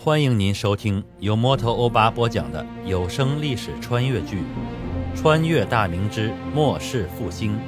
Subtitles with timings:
[0.00, 4.36] 欢迎您收听由摩托欧巴播讲的有声历史穿越剧
[5.16, 7.58] 《穿越大明之末世复兴》，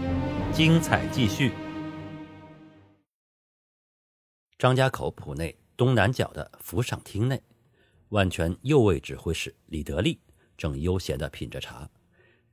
[0.53, 1.51] 精彩继续。
[4.57, 7.43] 张家口浦内东南角的府赏厅内，
[8.11, 10.17] 万全右卫指挥使李德利
[10.57, 11.91] 正悠闲地品着茶，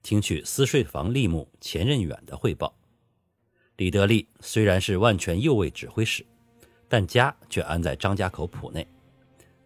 [0.01, 2.73] 听取司税房吏目钱任远的汇报。
[3.75, 6.25] 李德利虽然是万全右卫指挥使，
[6.89, 8.85] 但家却安在张家口浦内。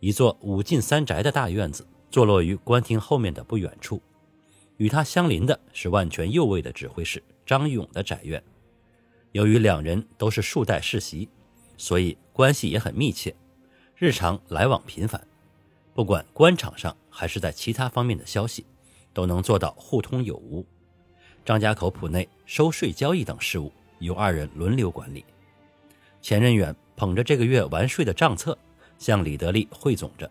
[0.02, 4.02] 一座五进三宅的大院子，坐落于官厅后面的不远处。
[4.78, 8.44] 与他相邻的是万全右卫的指挥使张勇的宅院。
[9.32, 11.30] 由于两人都是数代世袭，
[11.78, 13.36] 所以关系也很密切，
[13.96, 15.22] 日常来往频繁。
[15.94, 18.66] 不管官场上还是在其他方面的消息，
[19.14, 20.66] 都能做到互通有无。
[21.46, 25.24] 张家口府内收税交易等事务由二人轮流管理。
[26.24, 28.58] 钱任远捧着这个月完税的账册。
[29.02, 30.30] 向李德利汇总着：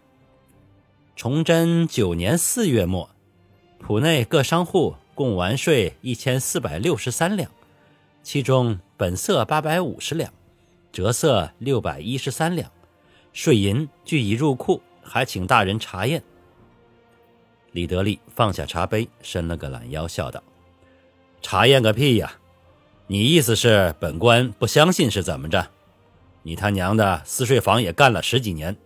[1.16, 3.10] 崇祯九年四月末，
[3.80, 7.50] 浦内各商户共完税一千四百六十三两，
[8.22, 10.32] 其中本色八百五十两，
[10.92, 12.70] 折色六百一十三两，
[13.32, 16.22] 税银俱已入库，还请大人查验。
[17.72, 20.40] 李德利放下茶杯，伸了个懒腰，笑道
[21.42, 22.34] ：“查验个屁呀！
[23.08, 25.68] 你意思是本官不相信是怎么着？”
[26.42, 28.76] 你他娘的私税房也干了十几年，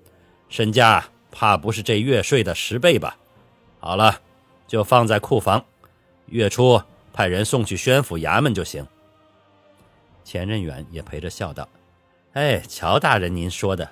[0.48, 3.16] 身价怕不是这月税的十倍吧？
[3.78, 4.20] 好了，
[4.66, 5.64] 就放在库房，
[6.26, 8.86] 月初派人送去宣府衙门就行。
[10.24, 11.68] 钱任远也陪着笑道
[12.32, 13.90] ：“哎，乔大人，您说的，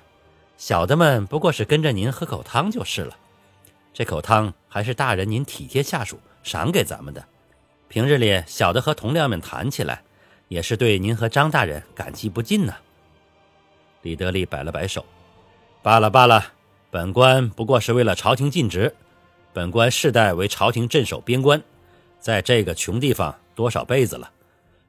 [0.57, 3.17] 小的们不过是跟着您喝口汤就是了。
[3.93, 7.23] 这口汤还是大人您体贴下属赏给咱们的。
[7.87, 10.01] 平日里小的和同僚们谈起来，
[10.47, 12.73] 也是对您和张大人感激不尽呢。”
[14.03, 15.03] 李德利摆了摆手
[15.81, 16.53] ：“罢了罢了，
[16.91, 18.95] 本官不过是为了朝廷尽职。
[19.51, 21.61] 本官世代为朝廷镇守边关，
[22.19, 24.29] 在这个穷地方多少辈子了，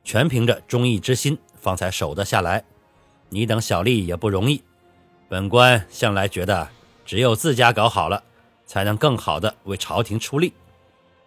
[0.05, 2.65] 全凭着忠义之心方才守得下来。
[3.28, 4.62] 你等小吏也不容易。
[5.28, 6.69] 本官向来觉得，
[7.06, 8.22] 只有自家搞好了，
[8.67, 10.53] 才能更好的为朝廷出力。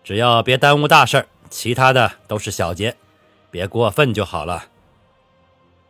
[0.04, 2.96] 只要别耽误大事其他的都是小节，
[3.50, 4.66] 别过分就好了。”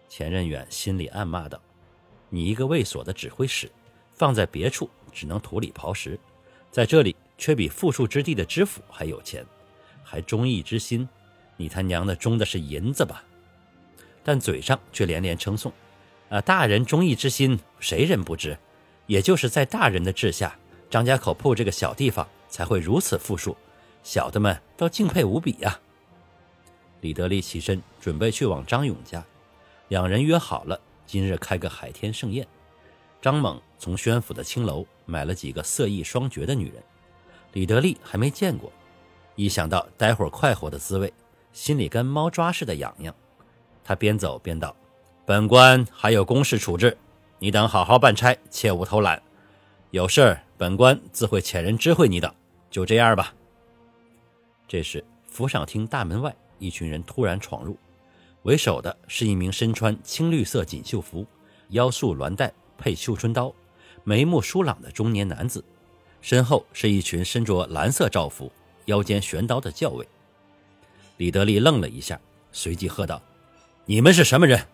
[0.09, 1.59] 钱任远心里暗骂道。
[2.29, 3.71] 你一个卫所的指挥使，
[4.13, 6.19] 放在别处只能土里刨食，
[6.71, 9.45] 在这里却比富庶之地的知府还有钱，
[10.03, 11.07] 还忠义之心，
[11.55, 13.23] 你他娘的忠的是银子吧？
[14.23, 15.71] 但嘴上却连连称颂，
[16.29, 18.57] 啊，大人忠义之心，谁人不知？
[19.05, 20.57] 也就是在大人的治下，
[20.89, 23.55] 张家口铺这个小地方才会如此富庶，
[24.03, 25.79] 小的们都敬佩无比呀。
[26.99, 29.23] 李德利起身准备去往张勇家，
[29.87, 30.81] 两人约好了。
[31.07, 32.45] 今日开个海天盛宴，
[33.21, 36.83] 张猛从宣府的青楼买了几个色艺双绝的女人，
[37.53, 38.71] 李德利还没见过，
[39.35, 41.11] 一想到待会儿快活的滋味，
[41.53, 43.15] 心里跟猫抓似的痒痒。
[43.85, 44.75] 他边走边道
[45.25, 46.97] ：“本官还有公事处置，
[47.39, 49.23] 你等好好办差，切勿偷懒。
[49.91, 52.31] 有事本官自会遣人知会你等。
[52.69, 53.33] 就这样吧。”
[54.67, 57.77] 这时，府上厅大门外，一群人突然闯入。
[58.47, 61.27] 为首的是一名身穿青绿色锦绣服、
[61.71, 63.53] 腰束鸾带配绣春刀、
[64.05, 65.61] 眉目疏朗的中年男子，
[66.21, 68.49] 身后是一群身着蓝色罩服、
[68.85, 70.07] 腰间悬刀的教尉。
[71.17, 72.17] 李德利愣了一下，
[72.53, 73.21] 随即喝道
[73.83, 74.65] ：“你们是什么人？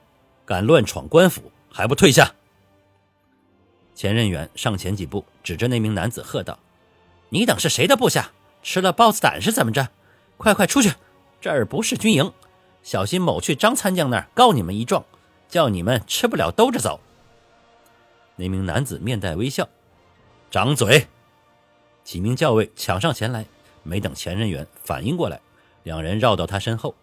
[0.46, 2.32] 敢乱闯官府，还不退下！”
[3.96, 6.60] 钱任远上前几步，指着那名男子喝道
[7.30, 8.34] ：“你等是谁的部下？
[8.62, 9.90] 吃了豹子胆是怎么着？
[10.38, 10.92] 快快出去！
[11.42, 12.32] 这儿不是军营。”
[12.84, 15.04] 小心某去张参将那儿告你们一状，
[15.48, 17.00] 叫你们吃不了兜着走。
[18.36, 19.68] 那名男子面带微笑，
[20.52, 21.08] 掌嘴。
[22.04, 23.46] 几名教尉抢上前来，
[23.84, 25.40] 没等钱任远反应过来，
[25.84, 26.94] 两人绕到他身后，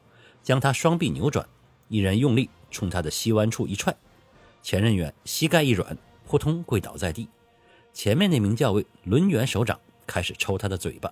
[0.43, 1.49] 将他双臂扭转，
[1.89, 3.97] 一人用力冲他的膝弯处一踹，
[4.63, 7.29] 钱任远膝盖一软，扑通跪倒在地。
[7.95, 11.11] 前面那名教尉抡圆手掌，开始抽他的嘴巴，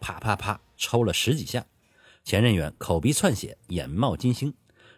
[0.00, 1.66] 啪啪啪抽了十几下。
[2.24, 4.54] 钱任远口鼻窜血，眼冒金星，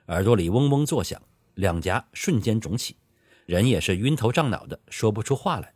[0.06, 1.20] 耳朵里嗡嗡作响，
[1.54, 2.96] 两颊瞬间肿起，
[3.46, 5.74] 人也是晕头胀脑的，说不出话来。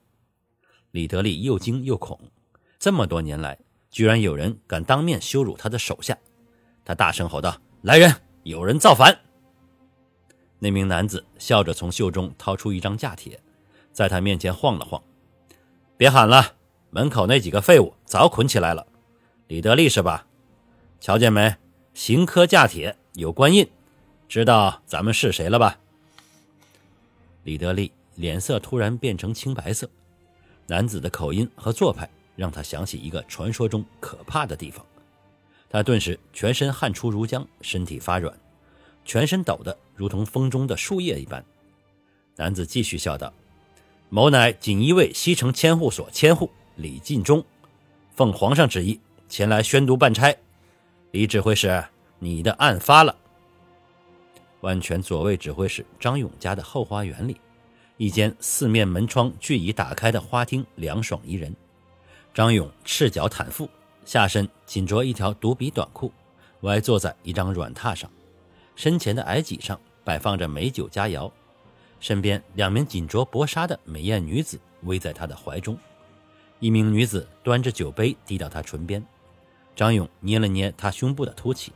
[0.93, 2.21] 李德利又惊又恐，
[2.79, 3.59] 这么多年来，
[3.91, 6.17] 居然有人敢当面羞辱他的手下，
[6.85, 8.15] 他大声吼道：“来人，
[8.45, 9.19] 有人造反！”
[10.61, 13.41] 那名男子笑着从袖中掏出一张假帖，
[13.93, 15.03] 在他面前晃了晃
[15.99, 16.55] ：“别喊了，
[16.91, 18.87] 门口那几个废物早捆起来了。
[19.49, 20.27] 李德利是吧？”
[21.01, 21.57] 瞧见没？
[21.95, 23.67] 刑科架铁有官印，
[24.29, 25.79] 知道咱们是谁了吧？
[27.43, 29.89] 李德利脸色突然变成青白色，
[30.67, 34.85] 男子的口音和做派让他想起一个传说中可怕的地方，
[35.71, 38.39] 他顿时全身汗出如浆，身体发软，
[39.07, 41.43] 全身抖得如同风中的树叶一般。
[42.37, 43.33] 男子继续笑道
[44.11, 47.43] ：“某乃锦衣卫西城千户所千户李进忠，
[48.15, 49.01] 奉皇上旨意
[49.31, 50.37] 前来宣读办差。
[51.13, 51.85] 李指挥使，
[52.19, 53.17] 你的案发了。”
[54.61, 57.41] 万全左卫指挥使张勇家的后花园里，
[57.97, 61.55] 一间四面门窗俱已打开的花厅凉爽宜人。
[62.33, 63.69] 张勇赤脚袒腹，
[64.05, 66.13] 下身仅着一条独臂短裤，
[66.61, 68.09] 歪坐在一张软榻上，
[68.77, 71.31] 身前的矮几上摆放着美酒佳肴。
[71.99, 75.77] 身边两名紧着薄纱的美艳女子偎在他的怀中，
[76.59, 79.05] 一名女子端着酒杯递到他唇边，
[79.81, 81.73] 张勇捏了捏她胸部的凸起，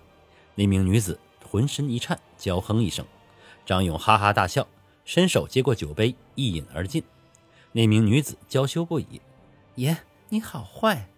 [0.57, 1.19] 那名女子
[1.51, 3.07] 浑身一颤，娇哼一声，
[3.65, 4.69] 张勇哈哈大笑，
[5.07, 7.03] 伸手接过酒杯一饮而尽。
[7.73, 9.23] 那名女子娇羞不已
[9.77, 9.97] ：“爷，
[10.29, 11.09] 你好坏。”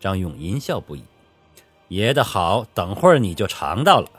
[0.00, 1.04] 张勇淫笑不已
[1.88, 4.10] ：“爷的好，等会儿你就尝到了。”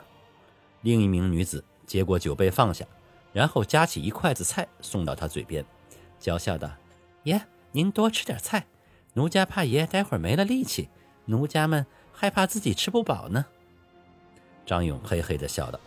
[0.82, 2.86] 另一名女子接过酒杯放下。
[3.32, 5.64] 然后夹起一筷子菜送到他嘴边，
[6.20, 6.70] 娇笑道
[7.24, 7.42] ：“爷，
[7.72, 8.68] 您多吃点菜，
[9.14, 10.88] 奴家怕爷待会儿没了力气，
[11.26, 13.44] 奴家们害怕自己吃不饱呢。”
[14.64, 15.80] 张勇嘿嘿地笑道：“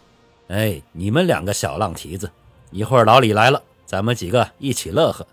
[0.49, 2.31] 哎，你们两个小浪蹄子，
[2.71, 5.25] 一会儿老李来了，咱们几个一起乐呵，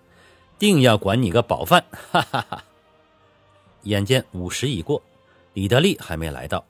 [0.58, 2.64] 定要管你个饱饭！” 哈哈哈。
[3.82, 5.02] 眼见午时已过，
[5.54, 6.64] 李德利还没来到，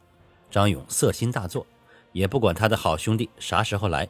[0.50, 1.66] 张勇色心大作，
[2.12, 4.08] 也不管他的好兄弟啥时候来。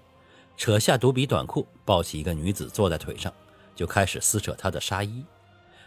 [0.56, 3.32] 扯下独臂短裤，抱起一个女子坐在腿上，
[3.74, 5.24] 就开始撕扯她的纱衣。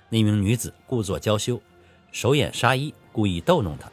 [0.10, 1.62] 那名女子故作娇羞，
[2.12, 3.90] 手掩纱衣，故意逗弄他。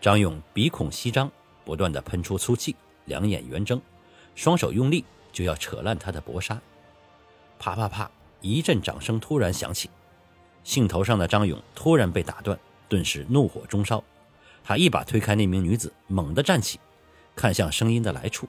[0.00, 1.28] 张勇鼻孔翕张，
[1.64, 2.76] 不断的喷出粗气，
[3.06, 3.80] 两眼圆睁，
[4.36, 6.62] 双手用力就要扯烂他的薄纱。
[7.58, 8.08] 啪啪啪！
[8.40, 9.90] 一阵掌声突然响起，
[10.62, 12.56] 兴头上的张勇突然被打断，
[12.88, 14.00] 顿时怒火中烧。
[14.62, 16.78] 他一把推开那名女子，猛地站起，
[17.34, 18.46] 看向声音的来处。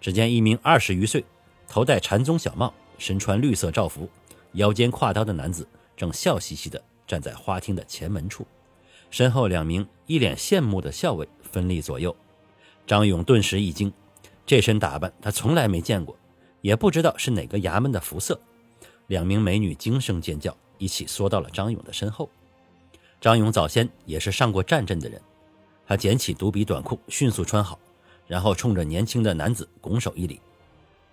[0.00, 1.22] 只见一名二十余岁、
[1.66, 4.08] 头戴禅宗小帽、身穿绿色罩服、
[4.52, 8.46] 腰间挎刀的男子，正笑嘻嘻地站在花厅的前门处，
[9.10, 12.14] 身后两名一脸羡慕的校尉分立左右。
[12.86, 13.92] 张勇顿时一惊，
[14.46, 16.16] 这身打扮他从来没见过，
[16.60, 18.40] 也不知道是哪个衙门的服色。
[19.08, 22.28] 两名美女惊声尖叫，一起缩到了张勇的身后。
[23.20, 25.20] 张勇早先也是上过战阵的人，
[25.86, 27.78] 他捡起独臂短裤，迅速穿好。
[28.26, 30.38] 然后冲着年轻的男子拱手一礼：“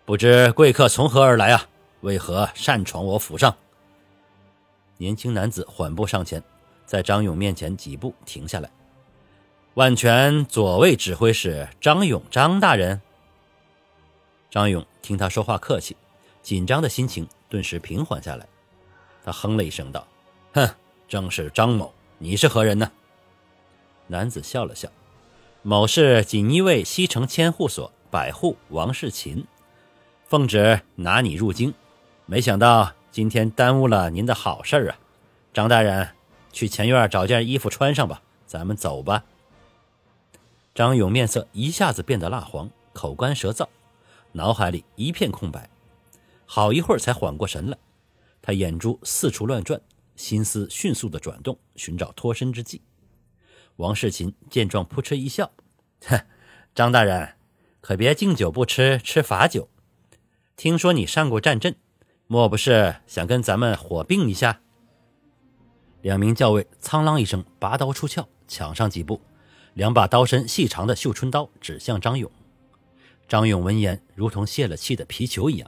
[0.03, 1.65] 不知贵客从何而来啊？
[2.01, 3.56] 为何擅闯我府上？”
[5.00, 6.44] 年轻男子缓步上前，
[6.85, 8.69] 在张勇面前几步停下来
[9.75, 13.01] ：“万全左卫指挥使张勇，张大人。”
[14.49, 15.97] 张勇听他说话客气，
[16.41, 18.47] 紧张的心情顿时平缓下来。
[19.23, 20.07] 他哼了一声道
[20.53, 20.69] ：“哼，
[21.07, 22.91] 正是张某，你是何人呢？”
[24.07, 24.87] 男子笑了笑。
[25.63, 29.43] 某是锦衣卫西城千户所百户王世勤，
[30.27, 31.73] 奉旨拿你入京，
[32.27, 34.95] 没想到今天耽误了您的好事啊！
[35.51, 36.07] 张大人，
[36.56, 39.25] 去前院找件衣服穿上吧，咱们走吧。
[40.74, 43.68] 张勇面色一下子变得蜡黄，口干舌燥，
[44.31, 45.69] 脑海里一片空白，
[46.46, 47.78] 好一会儿才缓过神来。
[48.42, 49.81] 他眼珠四处乱转，
[50.16, 52.81] 心思迅速的转动，寻找脱身之计。
[53.76, 55.52] 王世勤见状，扑哧一笑
[56.07, 56.26] ：“哼，
[56.74, 57.33] 张大人，
[57.81, 59.68] 可别敬酒不吃吃罚酒。
[60.56, 61.76] 听说你上过战阵，
[62.28, 64.62] 莫不是想跟咱们火并一下？”
[66.06, 69.19] 两名教尉苍啷一声拔刀出鞘，抢上几步，
[69.74, 72.30] 两把刀身细长的绣春刀指向张勇。
[73.28, 75.68] 张勇闻言，如同泄了气的皮球一样。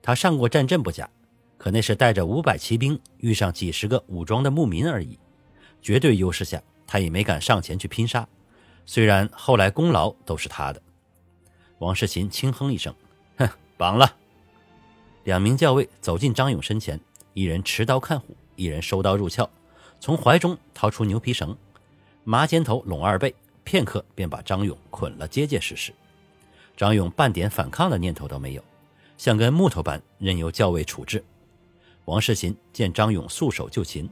[0.00, 1.10] 他上过战阵不假，
[1.58, 5.18] 可那是带着五百骑兵遇上几十个武装的牧民而已，
[5.82, 6.62] 绝对优势下。
[6.86, 8.28] 他也没敢上前去拼杀，
[8.84, 10.80] 虽然后来功劳都是他的。
[11.80, 12.94] 王世勤轻哼一声
[13.38, 14.14] ：“哼，绑了。”
[15.26, 17.00] 两名教尉走进张勇身前，
[17.34, 19.48] 一人持刀看虎，一人收刀入鞘，
[20.00, 21.56] 从怀中掏出牛皮绳，
[22.24, 25.94] 麻尖头拢二背，片刻便把张勇捆了，结结实实。
[26.76, 28.64] 张勇半点反抗的念头都没有，
[29.16, 31.24] 像根木头般任由教尉处置。
[32.06, 34.08] 王世勤见张勇束手就擒。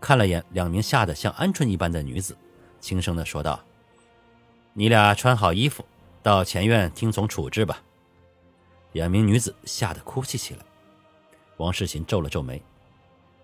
[0.00, 2.36] 看了眼两名吓得像鹌鹑一般的女子，
[2.80, 3.62] 轻声的说道
[4.74, 5.84] ：“你俩穿好衣服，
[6.24, 7.80] 到前院听从处置吧。”
[8.92, 10.60] 两名女子吓得哭泣起来。
[11.58, 12.60] 王世勤皱了皱眉：“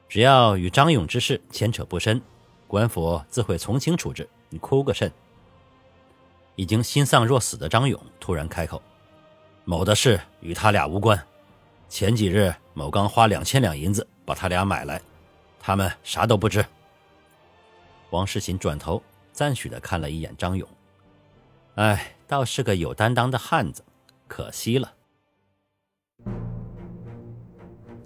[0.08, 2.20] 只要与张勇之事牵扯不深，
[2.66, 4.28] 官府自会从轻处置。
[4.48, 5.12] 你哭个甚？”
[6.56, 8.82] 已经心丧若死的张勇突然开口
[9.64, 11.22] ：“某的事与他俩无关。
[11.88, 15.00] 前几日某刚花两千两银子把他俩买来。”
[15.60, 16.64] 他们啥都不知。
[18.10, 20.66] 王世勤转头赞许的看了一眼张勇，
[21.74, 23.84] 哎，倒是个有担当的汉子，
[24.26, 24.94] 可惜了。